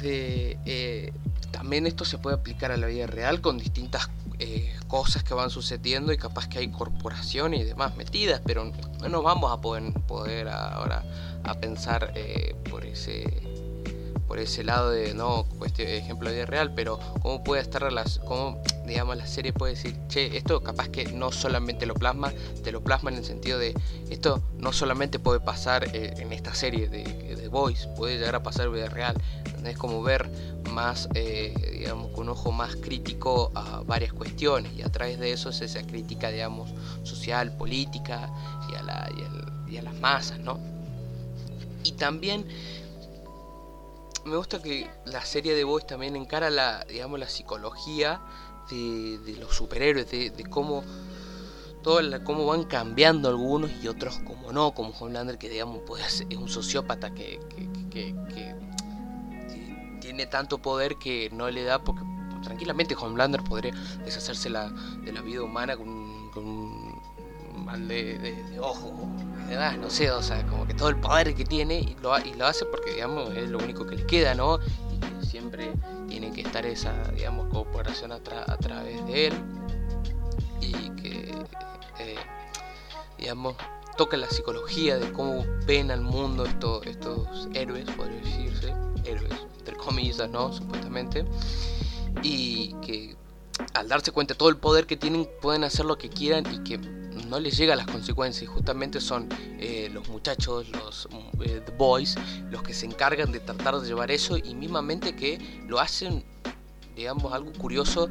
de 0.00 0.58
eh, 0.64 1.12
también 1.50 1.86
esto 1.86 2.04
se 2.04 2.18
puede 2.18 2.36
aplicar 2.36 2.70
a 2.72 2.76
la 2.76 2.86
vida 2.86 3.06
real 3.06 3.40
con 3.40 3.58
distintas 3.58 4.10
eh, 4.38 4.72
cosas 4.86 5.24
que 5.24 5.34
van 5.34 5.50
sucediendo 5.50 6.12
y 6.12 6.18
capaz 6.18 6.48
que 6.48 6.60
hay 6.60 6.70
corporaciones 6.70 7.60
y 7.60 7.64
demás 7.64 7.96
metidas, 7.96 8.40
pero 8.44 8.70
no 9.08 9.22
vamos 9.22 9.50
a 9.52 9.60
poder, 9.60 9.92
poder 10.06 10.48
ahora 10.48 11.04
a 11.42 11.54
pensar 11.54 12.12
eh, 12.14 12.54
por 12.70 12.84
ese 12.84 13.24
por 14.28 14.38
ese 14.38 14.62
lado 14.62 14.90
de 14.90 15.14
no 15.14 15.46
cuestión 15.58 15.88
ejemplo 15.88 16.28
de 16.28 16.36
vida 16.36 16.46
real, 16.46 16.72
pero 16.74 17.00
cómo 17.22 17.42
puede 17.42 17.62
estar 17.62 17.90
las 17.90 18.18
cómo 18.20 18.62
digamos 18.86 19.16
la 19.16 19.26
serie 19.26 19.52
puede 19.52 19.74
decir, 19.74 19.94
che, 20.08 20.36
esto 20.36 20.62
capaz 20.62 20.88
que 20.88 21.06
no 21.12 21.32
solamente 21.32 21.86
lo 21.86 21.94
plasma, 21.94 22.32
te 22.62 22.70
lo 22.70 22.82
plasma 22.82 23.10
en 23.10 23.16
el 23.16 23.24
sentido 23.24 23.58
de 23.58 23.74
esto 24.10 24.42
no 24.58 24.72
solamente 24.72 25.18
puede 25.18 25.40
pasar 25.40 25.84
eh, 25.94 26.14
en 26.18 26.32
esta 26.32 26.54
serie 26.54 26.88
de, 26.88 27.04
de 27.04 27.48
Voice, 27.48 27.88
puede 27.96 28.18
llegar 28.18 28.34
a 28.34 28.42
pasar 28.42 28.70
vida 28.70 28.88
real. 28.88 29.16
Es 29.64 29.76
como 29.76 30.02
ver 30.02 30.30
más, 30.70 31.08
eh, 31.14 31.52
digamos, 31.78 32.10
con 32.12 32.24
un 32.24 32.30
ojo 32.30 32.52
más 32.52 32.76
crítico 32.76 33.50
a 33.54 33.82
varias 33.86 34.12
cuestiones 34.12 34.72
y 34.76 34.82
a 34.82 34.88
través 34.90 35.18
de 35.18 35.32
eso 35.32 35.50
es 35.50 35.60
esa 35.60 35.82
crítica, 35.82 36.30
digamos, 36.30 36.70
social, 37.02 37.52
política 37.56 38.30
y 38.70 38.76
a, 38.76 38.82
la, 38.82 39.10
y 39.68 39.76
a 39.76 39.82
las 39.82 39.94
masas, 39.96 40.38
¿no? 40.38 40.58
Y 41.84 41.92
también 41.92 42.46
me 44.28 44.36
gusta 44.36 44.62
que 44.62 44.88
la 45.06 45.24
serie 45.24 45.54
de 45.54 45.64
Boys 45.64 45.86
también 45.86 46.14
encara 46.16 46.50
la, 46.50 46.84
digamos, 46.84 47.18
la 47.18 47.28
psicología 47.28 48.20
de, 48.70 49.36
los 49.40 49.54
superhéroes, 49.56 50.10
de, 50.10 50.46
cómo 50.50 50.84
todo 51.82 52.00
cómo 52.24 52.44
van 52.46 52.64
cambiando 52.64 53.28
algunos 53.28 53.70
y 53.82 53.88
otros 53.88 54.18
como 54.18 54.52
no, 54.52 54.72
como 54.72 54.90
Homelander 54.90 55.38
que 55.38 55.48
digamos 55.48 55.80
puede 55.86 56.08
ser, 56.08 56.26
es 56.28 56.36
un 56.36 56.48
sociópata 56.48 57.14
que, 57.14 57.40
tiene 60.00 60.26
tanto 60.26 60.58
poder 60.58 60.96
que 60.96 61.28
no 61.30 61.50
le 61.50 61.64
da 61.64 61.82
porque 61.82 62.02
tranquilamente 62.42 62.94
Homelander 62.94 63.42
podría 63.42 63.74
deshacerse 64.04 64.48
la, 64.50 64.70
de 64.70 65.12
la 65.12 65.22
vida 65.22 65.42
humana 65.42 65.76
con, 65.76 65.88
un 65.88 67.00
mal 67.64 67.88
de, 67.88 68.18
de 68.18 68.60
ojo 68.60 68.92
no 69.48 69.90
sé, 69.90 70.10
o 70.10 70.22
sea, 70.22 70.46
como 70.46 70.66
que 70.66 70.74
todo 70.74 70.88
el 70.88 70.96
poder 70.96 71.34
que 71.34 71.44
tiene 71.44 71.80
y 71.80 71.96
lo, 72.02 72.18
y 72.18 72.34
lo 72.34 72.46
hace 72.46 72.64
porque, 72.66 72.92
digamos, 72.94 73.34
es 73.34 73.50
lo 73.50 73.58
único 73.58 73.86
que 73.86 73.96
le 73.96 74.06
queda, 74.06 74.34
¿no? 74.34 74.58
Y 74.92 74.98
que 74.98 75.26
siempre 75.26 75.72
tiene 76.08 76.32
que 76.32 76.42
estar 76.42 76.66
esa, 76.66 76.92
digamos, 77.12 77.48
cooperación 77.52 78.12
a, 78.12 78.20
través 78.20 79.06
de 79.06 79.26
él 79.28 79.34
y 80.60 80.90
que, 81.00 81.34
eh, 81.98 82.16
digamos, 83.18 83.56
toca 83.96 84.16
la 84.16 84.28
psicología 84.28 84.98
de 84.98 85.12
cómo 85.12 85.44
ven 85.66 85.90
al 85.90 86.02
mundo 86.02 86.44
estos, 86.44 86.86
estos 86.86 87.48
héroes, 87.54 87.88
podría 87.96 88.20
decirse, 88.20 88.74
héroes, 89.04 89.34
entre 89.58 89.76
comillas, 89.76 90.28
¿no? 90.30 90.52
Supuestamente, 90.52 91.24
y 92.22 92.74
que 92.82 93.16
al 93.74 93.88
darse 93.88 94.12
cuenta 94.12 94.34
de 94.34 94.38
todo 94.38 94.50
el 94.50 94.56
poder 94.56 94.86
que 94.86 94.96
tienen 94.96 95.28
pueden 95.40 95.64
hacer 95.64 95.84
lo 95.84 95.98
que 95.98 96.08
quieran 96.08 96.44
y 96.52 96.58
que 96.62 96.78
no 97.28 97.38
les 97.38 97.56
llega 97.56 97.76
las 97.76 97.86
consecuencias. 97.86 98.50
Justamente 98.50 99.00
son 99.00 99.28
eh, 99.58 99.90
los 99.92 100.08
muchachos, 100.08 100.68
los 100.70 101.08
eh, 101.44 101.62
boys, 101.76 102.16
los 102.50 102.62
que 102.62 102.74
se 102.74 102.86
encargan 102.86 103.30
de 103.32 103.40
tratar 103.40 103.78
de 103.80 103.86
llevar 103.86 104.10
eso 104.10 104.36
y 104.36 104.54
mismamente 104.54 105.14
que 105.14 105.38
lo 105.66 105.78
hacen, 105.78 106.24
digamos, 106.96 107.32
algo 107.32 107.52
curioso, 107.52 108.08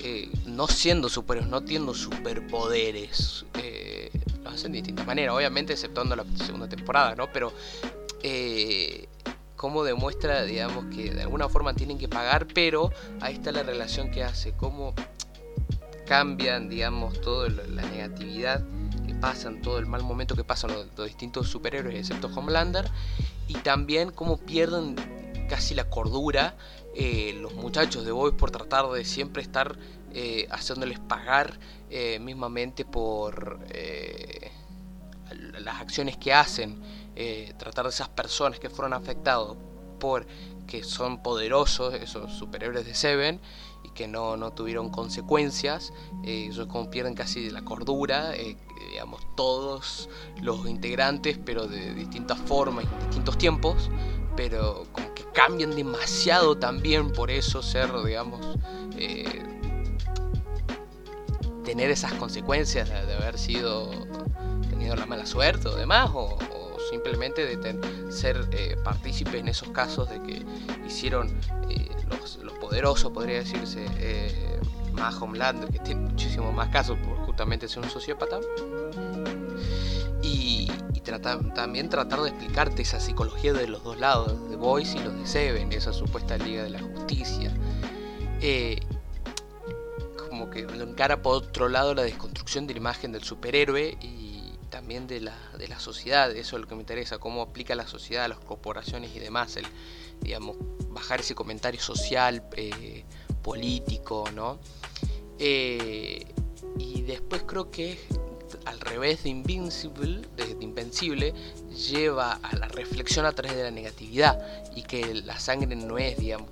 eh, 0.00 0.30
no 0.46 0.66
siendo 0.68 1.08
superhéroes, 1.08 1.50
no 1.50 1.60
teniendo 1.62 1.94
superpoderes. 1.94 3.44
lo 4.42 4.50
hacen 4.50 4.72
de 4.72 4.78
distintas 4.78 5.06
maneras, 5.06 5.34
obviamente, 5.34 5.72
exceptuando 5.72 6.14
la 6.16 6.24
segunda 6.36 6.68
temporada, 6.68 7.14
¿no? 7.14 7.30
Pero 7.32 7.52
cómo 9.56 9.84
demuestra, 9.84 10.44
digamos, 10.44 10.84
que 10.94 11.14
de 11.14 11.22
alguna 11.22 11.48
forma 11.48 11.74
tienen 11.74 11.98
que 11.98 12.08
pagar, 12.08 12.46
pero 12.46 12.90
ahí 13.20 13.34
está 13.34 13.52
la 13.52 13.62
relación 13.62 14.10
que 14.10 14.22
hace, 14.22 14.52
cómo 14.52 14.94
cambian, 16.06 16.68
digamos, 16.68 17.20
toda 17.20 17.50
la 17.50 17.82
negatividad 17.82 18.64
que 19.06 19.14
pasan, 19.14 19.60
todo 19.60 19.78
el 19.78 19.86
mal 19.86 20.02
momento 20.02 20.34
que 20.34 20.44
pasan 20.44 20.70
los, 20.72 21.06
distintos 21.06 21.48
superhéroes, 21.48 21.94
excepto 21.94 22.28
Homelander, 22.28 22.90
y 23.48 23.54
también 23.54 24.10
cómo 24.10 24.38
pierden 24.38 24.96
casi 25.48 25.74
la 25.74 25.88
cordura 25.90 26.56
eh, 26.94 27.36
los 27.40 27.54
muchachos 27.54 28.06
de 28.06 28.12
Boys 28.12 28.34
por 28.34 28.50
tratar 28.50 28.88
de 28.88 29.04
siempre 29.04 29.42
estar 29.42 29.76
eh, 30.14 30.48
haciéndoles 30.50 30.98
pagar 30.98 31.58
eh, 31.90 32.18
mismamente 32.20 32.86
por 32.86 33.60
las 35.58 35.80
acciones 35.80 36.16
que 36.16 36.32
hacen, 36.32 36.80
tratar 37.58 37.84
de 37.84 37.90
esas 37.90 38.08
personas 38.08 38.58
que 38.60 38.70
fueron 38.70 38.92
afectados 38.92 39.56
por 39.98 40.26
que 40.66 40.84
son 40.84 41.22
poderosos, 41.22 41.94
esos 41.94 42.32
superhéroes 42.32 42.84
de 42.84 42.94
Seven, 42.94 43.40
y 43.86 43.90
que 43.90 44.08
no, 44.08 44.36
no 44.36 44.52
tuvieron 44.52 44.90
consecuencias, 44.90 45.92
eh, 46.24 46.48
ellos 46.50 46.68
pierden 46.90 47.14
casi 47.14 47.50
la 47.50 47.62
cordura, 47.62 48.34
eh, 48.34 48.56
digamos, 48.90 49.22
todos 49.36 50.08
los 50.42 50.66
integrantes, 50.66 51.38
pero 51.44 51.66
de 51.66 51.94
distintas 51.94 52.38
formas 52.38 52.84
y 52.84 53.04
distintos 53.06 53.38
tiempos, 53.38 53.90
pero 54.36 54.86
como 54.92 55.14
que 55.14 55.24
cambian 55.32 55.74
demasiado 55.74 56.58
también 56.58 57.12
por 57.12 57.30
eso 57.30 57.62
ser, 57.62 57.90
digamos, 58.04 58.58
eh, 58.98 59.42
tener 61.64 61.90
esas 61.90 62.12
consecuencias 62.14 62.88
de, 62.88 63.14
haber 63.14 63.38
sido, 63.38 63.90
tenido 64.68 64.96
la 64.96 65.06
mala 65.06 65.26
suerte 65.26 65.68
o 65.68 65.76
demás, 65.76 66.10
o 66.12 66.38
simplemente 66.88 67.44
de 67.44 68.12
ser 68.12 68.48
eh, 68.52 68.76
partícipes 68.82 69.34
en 69.34 69.48
esos 69.48 69.68
casos 69.70 70.08
de 70.08 70.22
que 70.22 70.44
hicieron 70.86 71.28
eh, 71.68 71.88
los, 72.08 72.38
poderosos, 72.60 73.12
podría 73.12 73.38
decirse, 73.38 73.84
eh, 73.98 74.60
más 74.92 75.14
Homelander, 75.20 75.70
que 75.70 75.78
tiene 75.80 76.02
muchísimos 76.02 76.54
más 76.54 76.68
casos 76.68 76.98
por 76.98 77.16
justamente 77.26 77.68
ser 77.68 77.82
un 77.82 77.90
sociópata. 77.90 78.40
Y, 80.22 80.70
también 81.54 81.88
tratar 81.88 82.20
de 82.22 82.30
explicarte 82.30 82.82
esa 82.82 82.98
psicología 82.98 83.52
de 83.52 83.68
los 83.68 83.84
dos 83.84 83.96
lados, 84.00 84.50
de 84.50 84.56
Boys 84.56 84.92
y 84.96 84.98
los 84.98 85.16
de 85.16 85.24
Seven, 85.24 85.72
esa 85.72 85.92
supuesta 85.92 86.36
Liga 86.36 86.64
de 86.64 86.70
la 86.70 86.80
Justicia. 86.80 87.54
como 90.28 90.50
que 90.50 90.62
encara 90.62 91.22
por 91.22 91.36
otro 91.36 91.68
lado 91.68 91.94
la 91.94 92.02
desconstrucción 92.02 92.66
de 92.66 92.74
la 92.74 92.78
imagen 92.78 93.12
del 93.12 93.22
superhéroe 93.22 93.96
y 94.00 94.25
también 94.66 95.06
de 95.06 95.20
la, 95.20 95.36
de 95.58 95.68
la 95.68 95.78
sociedad, 95.78 96.30
eso 96.30 96.56
es 96.56 96.62
lo 96.62 96.68
que 96.68 96.74
me 96.74 96.82
interesa, 96.82 97.18
cómo 97.18 97.42
aplica 97.42 97.74
la 97.74 97.86
sociedad, 97.86 98.28
las 98.28 98.38
corporaciones 98.38 99.14
y 99.14 99.18
demás, 99.18 99.56
el, 99.56 99.66
digamos, 100.20 100.56
bajar 100.90 101.20
ese 101.20 101.34
comentario 101.34 101.80
social, 101.80 102.42
eh, 102.56 103.04
político, 103.42 104.24
¿no? 104.34 104.58
Eh, 105.38 106.26
y 106.78 107.02
después 107.02 107.42
creo 107.46 107.70
que 107.70 107.98
al 108.64 108.80
revés 108.80 109.22
de 109.24 109.30
Invincible, 109.30 110.22
de, 110.36 110.56
Invencible, 110.60 111.34
lleva 111.70 112.32
a 112.32 112.56
la 112.56 112.68
reflexión 112.68 113.26
a 113.26 113.32
través 113.32 113.56
de 113.56 113.64
la 113.64 113.70
negatividad 113.70 114.38
y 114.74 114.82
que 114.82 115.14
la 115.14 115.38
sangre 115.38 115.76
no 115.76 115.98
es, 115.98 116.16
digamos, 116.16 116.50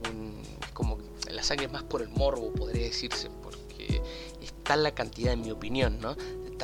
es 0.60 0.70
como 0.72 0.98
la 1.30 1.42
sangre 1.42 1.66
es 1.66 1.72
más 1.72 1.82
por 1.82 2.02
el 2.02 2.08
morbo, 2.10 2.52
podría 2.52 2.84
decirse, 2.84 3.28
porque 3.42 4.02
está 4.40 4.76
la 4.76 4.94
cantidad, 4.94 5.32
en 5.32 5.42
mi 5.42 5.50
opinión, 5.50 5.98
¿no? 6.00 6.16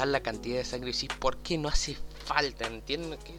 La 0.09 0.21
cantidad 0.21 0.59
de 0.59 0.65
sangre 0.65 0.91
y 0.91 0.93
decís, 0.93 1.11
¿por 1.19 1.39
qué 1.39 1.59
no 1.59 1.69
hace 1.69 1.97
falta? 2.25 2.67
Entienden 2.67 3.19
que 3.19 3.35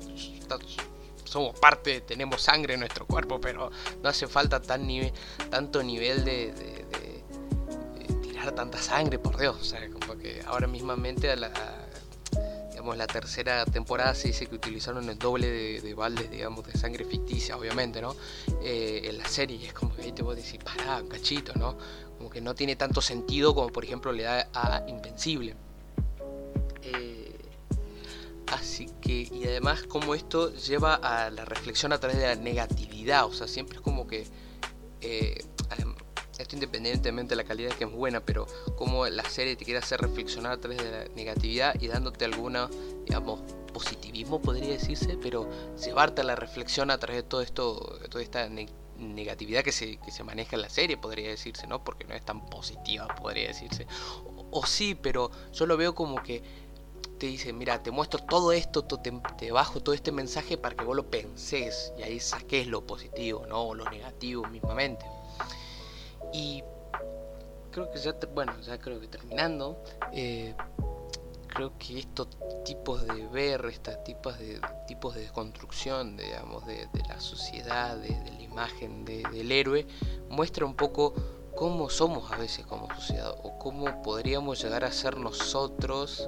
somos 1.32 1.58
parte, 1.58 2.02
tenemos 2.02 2.42
sangre 2.42 2.74
en 2.74 2.82
nuestro 2.82 3.08
cuerpo, 3.08 3.40
pero 3.40 3.72
no 4.04 4.10
hace 4.10 4.28
falta 4.28 4.62
tan 4.62 4.86
nivel, 4.86 5.14
tanto 5.50 5.82
nivel 5.82 6.26
de, 6.26 6.86
tirar 8.22 8.52
tanta 8.54 8.78
sangre, 8.78 9.18
por 9.18 9.38
Dios. 9.38 9.56
O 9.60 9.64
sea, 9.64 9.80
como 9.90 10.14
ahora 10.48 10.68
mismamente 10.68 11.32
a 11.32 11.38
la, 11.38 11.52
digamos, 12.70 12.98
la 12.98 13.08
tercera 13.08 13.64
temporada 13.66 14.14
se 14.14 14.28
dice 14.28 14.48
que 14.48 14.56
utilizaron 14.56 15.08
el 15.10 15.18
doble 15.18 15.80
de, 15.80 15.94
baldes, 15.94 16.30
digamos, 16.30 16.66
de 16.66 16.74
sangre 16.74 17.06
ficticia, 17.06 17.56
obviamente, 17.56 18.02
¿no? 18.02 18.16
Eh, 18.62 19.04
en 19.06 19.18
la 19.18 19.26
serie, 19.26 19.56
y 19.56 19.66
es 19.66 19.74
como 19.74 19.96
que 19.96 20.02
ahí 20.02 20.12
te 20.12 20.24
voy 20.24 20.34
a 20.34 20.36
decir, 20.36 20.62
pará, 20.62 21.02
cachito, 21.08 21.54
¿no? 21.56 21.78
Como 22.18 22.30
que 22.30 22.42
no 22.42 22.56
tiene 22.56 22.76
tanto 22.76 23.02
sentido 23.02 23.56
como, 23.56 23.70
por 23.70 23.86
ejemplo, 23.86 24.12
le 24.12 24.24
da 24.24 24.50
a 24.54 24.84
Invencible. 24.88 25.56
Así 28.52 28.88
que, 29.02 29.30
y 29.32 29.46
además 29.46 29.84
como 29.84 30.14
esto 30.14 30.54
lleva 30.54 30.96
a 30.96 31.30
la 31.30 31.46
reflexión 31.46 31.94
a 31.94 32.00
través 32.00 32.18
de 32.18 32.28
la 32.28 32.36
negatividad, 32.36 33.26
o 33.26 33.34
sea, 33.34 33.48
siempre 33.48 33.78
es 33.78 33.82
como 33.82 34.08
que, 34.08 34.28
eh, 35.02 35.44
esto 36.38 36.56
independientemente 36.56 37.32
de 37.32 37.36
la 37.36 37.44
calidad 37.44 37.72
que 37.72 37.84
es 37.84 37.92
buena, 37.92 38.20
pero 38.20 38.48
como 38.76 39.08
la 39.08 39.24
serie 39.26 39.56
te 39.56 39.64
quiere 39.64 39.80
hacer 39.80 40.02
reflexionar 40.02 40.54
a 40.54 40.58
través 40.58 40.80
de 40.80 40.92
la 40.92 41.06
negatividad 41.16 41.80
y 41.80 41.88
dándote 41.88 42.26
alguna, 42.26 42.70
digamos, 43.06 43.42
positivismo 43.72 44.42
podría 44.42 44.70
decirse, 44.70 45.18
pero 45.22 45.50
llevarte 45.78 46.22
a 46.22 46.24
la 46.24 46.36
reflexión 46.36 46.92
a 46.92 46.98
través 46.98 47.24
de 47.24 47.30
todo 47.30 47.42
esto, 47.42 48.00
toda 48.10 48.24
esta 48.24 48.50
negatividad 48.98 49.64
que 49.64 49.72
se, 49.72 49.98
que 49.98 50.12
se 50.12 50.24
maneja 50.24 50.56
en 50.56 50.62
la 50.64 50.70
serie, 50.70 50.98
podría 50.98 51.30
decirse, 51.30 51.68
¿no? 51.68 51.84
Porque 51.84 52.06
no 52.06 52.14
es 52.14 52.24
tan 52.24 52.46
positiva, 52.50 53.08
podría 53.08 53.48
decirse. 53.48 53.88
O, 54.52 54.66
sí, 54.66 54.96
pero 54.96 55.32
yo 55.54 55.66
lo 55.66 55.78
veo 55.78 55.96
como 55.96 56.22
que 56.22 56.44
te 57.22 57.28
dice, 57.28 57.54
mira, 57.54 57.84
te 57.84 57.92
muestro 57.92 58.24
todo 58.24 58.52
esto, 58.52 58.84
te, 58.84 59.52
bajo 59.52 59.80
todo 59.80 59.94
este 59.94 60.12
mensaje 60.12 60.58
para 60.58 60.76
que 60.76 60.84
vos 60.84 60.96
lo 60.96 61.12
pensés 61.12 61.94
y 61.96 62.02
ahí 62.02 62.20
saques 62.20 62.66
lo 62.66 62.88
positivo, 62.88 63.46
¿no? 63.46 63.62
O 63.62 63.76
lo 63.76 63.88
negativo 63.92 64.48
mismamente. 64.48 65.06
Y 66.34 66.64
creo 67.70 67.92
que 67.92 68.00
ya, 68.00 68.16
bueno, 68.34 68.60
ya 68.62 68.80
creo 68.80 69.00
que 69.00 69.08
terminando, 69.08 69.84
eh, 70.12 70.56
creo 71.46 71.78
que 71.78 72.00
estos 72.00 72.28
tipos 72.66 73.06
de 73.06 73.28
ver, 73.28 73.66
estos 73.68 74.04
tipos 74.04 74.40
de, 74.40 74.60
tipos 74.88 75.14
de 75.14 75.28
construcción, 75.28 76.18
digamos, 76.18 76.66
de, 76.66 76.90
la 77.08 77.20
sociedad, 77.20 77.98
de, 77.98 78.10
la 78.32 78.42
imagen 78.42 79.06
del 79.06 79.52
héroe, 79.52 79.86
muestra 80.28 80.66
un 80.66 80.74
poco 80.74 81.14
cómo 81.62 81.92
somos 81.92 82.32
a 82.32 82.38
veces 82.38 82.66
como 82.66 82.88
sociedad 82.96 83.36
o 83.44 83.60
cómo 83.60 84.02
podríamos 84.02 84.64
llegar 84.64 84.84
a 84.84 84.92
ser 84.92 85.18
nosotros 85.18 86.28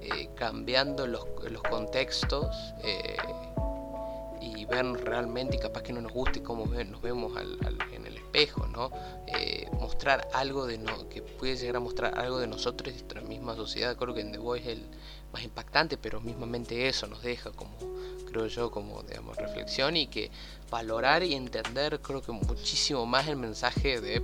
eh, 0.00 0.28
cambiando 0.36 1.08
los, 1.08 1.24
contextos 1.68 2.54
eh, 2.84 3.16
y 4.40 4.64
vernos 4.66 5.00
realmente 5.00 5.56
y 5.56 5.58
capaz 5.58 5.82
que 5.82 5.92
no 5.92 6.00
nos 6.00 6.12
guste 6.12 6.44
cómo 6.44 6.66
nos 6.66 7.02
vemos 7.02 7.32
en 7.92 8.06
el 8.06 8.16
espejo, 8.18 8.68
¿no? 8.68 8.92
Eh, 9.26 9.68
mostrar 9.80 10.28
algo 10.32 10.64
de 10.64 10.78
no, 10.78 11.08
que 11.08 11.22
puede 11.22 11.56
llegar 11.56 11.74
a 11.74 11.80
mostrar 11.80 12.16
algo 12.16 12.38
de 12.38 12.46
nosotros 12.46 12.90
y 12.90 12.98
nuestra 12.98 13.20
misma 13.22 13.56
sociedad. 13.56 13.96
Creo 13.96 14.14
que 14.14 14.20
en 14.20 14.30
The 14.30 14.38
Voice 14.38 14.70
es 14.70 14.78
el 14.78 14.86
más 15.32 15.42
impactante, 15.42 15.96
pero 15.96 16.20
mismamente 16.20 16.86
eso 16.86 17.08
nos 17.08 17.20
deja 17.22 17.50
como, 17.50 17.76
creo 18.30 18.46
yo, 18.46 18.70
como 18.70 19.02
digamos 19.02 19.36
reflexión 19.38 19.96
y 19.96 20.06
que 20.06 20.30
valorar 20.70 21.24
y 21.24 21.34
entender 21.34 22.00
creo 22.00 22.22
que 22.22 22.30
muchísimo 22.30 23.06
más 23.06 23.26
el 23.26 23.36
mensaje 23.36 24.00
de 24.00 24.22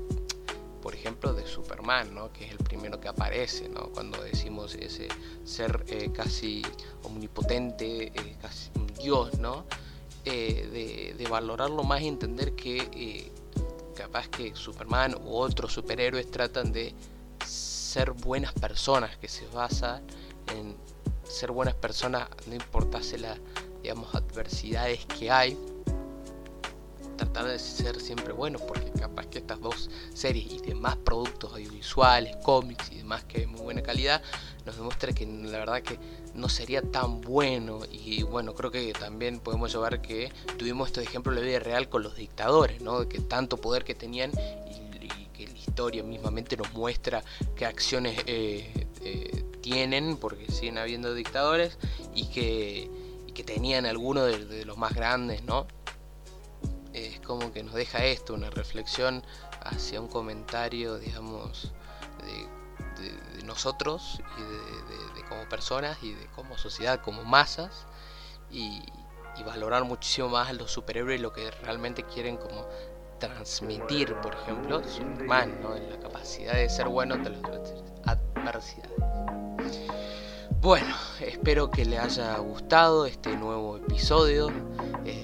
por 0.85 0.95
ejemplo, 0.95 1.33
de 1.33 1.47
Superman, 1.47 2.15
¿no? 2.15 2.31
que 2.31 2.45
es 2.45 2.51
el 2.51 2.59
primero 2.59 3.01
que 3.01 3.09
aparece, 3.09 3.71
¿no? 3.71 3.89
cuando 3.89 4.23
decimos 4.23 4.75
ese 4.75 5.09
ser 5.43 5.83
eh, 5.89 6.11
casi 6.13 6.61
omnipotente, 7.05 8.09
eh, 8.09 8.37
casi 8.43 8.71
un 8.77 8.87
dios, 8.89 9.39
¿no? 9.39 9.65
Eh, 10.27 11.15
de, 11.17 11.27
valorarlo 11.27 11.85
más 11.85 12.03
y 12.03 12.09
entender 12.09 12.55
que 12.55 13.33
capaz 13.97 14.29
que 14.29 14.55
Superman 14.55 15.15
u 15.25 15.37
otros 15.37 15.73
superhéroes 15.73 16.31
tratan 16.31 16.71
de 16.71 16.95
ser 17.47 18.11
buenas 18.11 18.53
personas, 18.53 19.17
que 19.17 19.27
se 19.27 19.47
basa 19.47 20.03
en 20.55 20.77
ser 21.27 21.51
buenas 21.51 21.75
personas, 21.77 22.29
no 22.47 22.55
importase 22.55 23.17
las 23.17 23.41
digamos, 23.83 24.15
adversidades 24.15 25.07
que 25.07 25.31
hay, 25.31 25.57
tratar 27.25 27.51
de 27.51 27.59
ser 27.59 28.01
siempre 28.01 28.33
buenos, 28.33 28.61
porque 28.63 28.91
capaz 28.93 29.27
que 29.27 29.39
estas 29.39 29.61
dos 29.61 29.91
series 30.13 30.53
y 30.53 30.59
demás 30.59 30.97
productos 30.97 31.53
audiovisuales, 31.53 32.37
cómics 32.43 32.93
y 32.93 32.97
demás 32.97 33.25
que 33.25 33.41
de 33.41 33.47
muy 33.47 33.61
buena 33.61 33.83
calidad, 33.83 34.23
nos 34.67 34.77
demuestra 34.77 35.13
que 35.13 35.27
la 35.27 35.59
verdad 35.59 35.83
que 35.83 35.99
no 36.35 36.49
sería 36.49 36.83
tan 36.83 37.21
bueno. 37.23 37.81
Y 37.91 38.23
bueno, 38.23 38.55
creo 38.55 38.71
que 38.71 38.93
también 38.93 39.41
podemos 39.41 39.73
llevar 39.73 40.03
que 40.03 40.31
tuvimos 40.59 40.89
este 40.89 41.03
ejemplo 41.03 41.33
en 41.33 41.41
la 41.41 41.45
vida 41.45 41.59
real 41.61 41.89
con 41.89 42.03
los 42.03 42.17
dictadores, 42.17 42.83
¿no? 42.83 43.09
Que 43.09 43.21
tanto 43.21 43.57
poder 43.57 43.85
que 43.85 43.95
tenían 43.95 44.31
y, 44.71 44.85
que 45.33 45.49
la 45.49 45.59
historia 45.59 46.03
mismamente 46.05 46.57
nos 46.57 46.73
muestra 46.75 47.25
qué 47.57 47.67
acciones 47.67 48.17
eh, 48.27 48.87
eh, 49.01 49.45
tienen, 49.61 50.17
porque 50.17 50.51
siguen 50.53 50.79
habiendo 50.79 51.13
dictadores 51.15 51.77
y 52.15 52.27
que 52.27 52.91
tenían 53.45 53.85
algunos 53.85 54.49
de 54.49 54.65
los 54.65 54.79
más 54.79 54.95
grandes, 54.95 55.43
¿no? 55.43 55.67
Como 57.25 57.53
que 57.53 57.63
nos 57.63 57.75
deja 57.75 58.05
esto, 58.05 58.35
una 58.35 58.51
reflexión 58.51 59.25
hacia 59.61 60.01
un 60.01 60.09
comentario, 60.09 60.99
digamos, 60.99 61.73
de, 62.23 63.45
nosotros 63.45 64.21
y 64.39 65.21
de, 65.21 65.29
como 65.29 65.49
personas 65.49 66.03
y 66.03 66.13
de 66.13 66.27
como 66.29 66.57
sociedad, 66.57 67.01
como 67.01 67.25
masas, 67.25 67.87
y, 68.51 68.83
valorar 69.45 69.85
muchísimo 69.85 70.29
más 70.29 70.49
a 70.49 70.53
los 70.53 70.71
superhéroes 70.71 71.21
lo 71.21 71.33
que 71.33 71.51
realmente 71.51 72.05
quieren 72.05 72.37
como 72.37 72.67
transmitir, 73.19 74.15
por 74.21 74.35
ejemplo, 74.35 74.83
Superman, 74.85 75.61
¿no? 75.61 75.75
la 75.75 75.99
capacidad 75.99 76.55
de 76.55 76.71
ser 76.71 76.89
bueno 76.89 77.15
ante 77.15 77.31
las 77.31 77.41
adversidades. 78.07 78.91
Bueno, 80.65 80.95
espero 81.21 81.71
que 81.71 81.85
le 81.85 81.99
haya 81.99 82.39
gustado 82.39 83.05
este 83.05 83.37
nuevo 83.37 83.77
episodio. 83.77 84.51
Eh, 85.05 85.23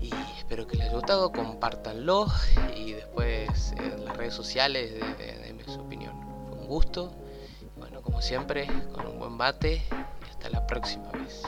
Y 0.00 0.10
espero 0.38 0.66
que 0.66 0.76
les 0.78 0.86
haya 0.86 0.96
gustado, 0.96 1.30
compártanlo 1.32 2.26
y 2.74 2.92
después 2.92 3.72
en 3.76 4.04
las 4.06 4.16
redes 4.16 4.32
sociales 4.32 4.92
denme 5.18 5.64
su 5.64 5.80
opinión. 5.80 6.14
Fue 6.48 6.58
un 6.58 6.66
gusto. 6.66 7.12
Bueno, 7.76 8.00
como 8.00 8.22
siempre, 8.22 8.66
con 8.92 9.06
un 9.06 9.18
buen 9.18 9.36
bate 9.36 9.82
y 10.26 10.30
hasta 10.30 10.48
la 10.48 10.66
próxima 10.66 11.10
vez. 11.12 11.42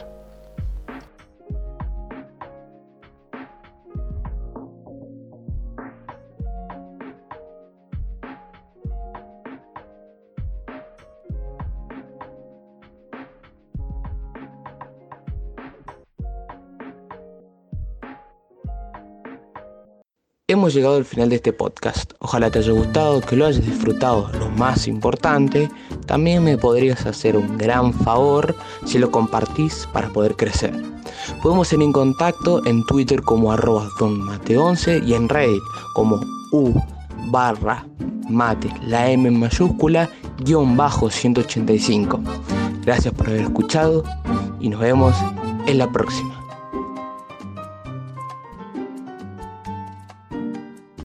Hemos 20.52 20.74
llegado 20.74 20.96
al 20.96 21.06
final 21.06 21.30
de 21.30 21.36
este 21.36 21.54
podcast. 21.54 22.12
Ojalá 22.18 22.50
te 22.50 22.58
haya 22.58 22.72
gustado, 22.72 23.22
que 23.22 23.36
lo 23.36 23.46
hayas 23.46 23.64
disfrutado. 23.64 24.30
Lo 24.38 24.50
más 24.50 24.86
importante, 24.86 25.70
también 26.04 26.44
me 26.44 26.58
podrías 26.58 27.06
hacer 27.06 27.38
un 27.38 27.56
gran 27.56 27.94
favor 27.94 28.54
si 28.84 28.98
lo 28.98 29.10
compartís 29.10 29.88
para 29.94 30.10
poder 30.10 30.36
crecer. 30.36 30.74
Podemos 31.42 31.68
ser 31.68 31.80
en 31.80 31.90
contacto 31.90 32.60
en 32.66 32.84
Twitter 32.84 33.22
como 33.22 33.50
arroba 33.50 33.88
donmate11 33.98 35.06
y 35.06 35.14
en 35.14 35.30
Reddit 35.30 35.62
como 35.94 36.20
u 36.52 36.74
barra 37.30 37.86
mate, 38.28 38.68
la 38.82 39.10
M 39.10 39.26
en 39.26 39.40
mayúscula, 39.40 40.10
guion 40.44 40.76
bajo 40.76 41.08
185. 41.08 42.20
Gracias 42.84 43.14
por 43.14 43.28
haber 43.28 43.40
escuchado 43.40 44.04
y 44.60 44.68
nos 44.68 44.80
vemos 44.80 45.16
en 45.66 45.78
la 45.78 45.90
próxima. 45.90 46.41